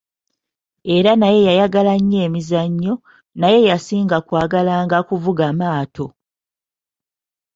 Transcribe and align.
Era 0.95 1.11
naye 1.19 1.39
yayagala 1.47 1.93
nnyo 1.99 2.19
emizannyo, 2.27 2.93
naye 3.39 3.57
yasinga 3.69 4.17
kwagalanga 4.27 4.97
kuvuga 5.07 5.45
maato. 5.59 6.05